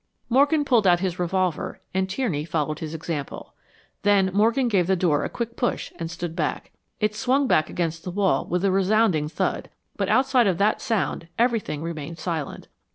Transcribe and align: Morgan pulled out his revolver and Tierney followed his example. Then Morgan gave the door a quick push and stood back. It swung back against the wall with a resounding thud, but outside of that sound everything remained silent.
Morgan 0.29 0.65
pulled 0.65 0.87
out 0.87 0.99
his 0.99 1.19
revolver 1.19 1.79
and 1.93 2.09
Tierney 2.09 2.43
followed 2.43 2.79
his 2.79 2.95
example. 2.95 3.53
Then 4.01 4.31
Morgan 4.33 4.67
gave 4.67 4.87
the 4.87 4.95
door 4.95 5.23
a 5.23 5.29
quick 5.29 5.55
push 5.55 5.91
and 5.97 6.09
stood 6.09 6.35
back. 6.35 6.71
It 6.99 7.13
swung 7.13 7.45
back 7.45 7.69
against 7.69 8.03
the 8.03 8.09
wall 8.09 8.47
with 8.47 8.65
a 8.65 8.71
resounding 8.71 9.29
thud, 9.29 9.69
but 9.97 10.09
outside 10.09 10.47
of 10.47 10.57
that 10.57 10.81
sound 10.81 11.27
everything 11.37 11.83
remained 11.83 12.17
silent. 12.17 12.67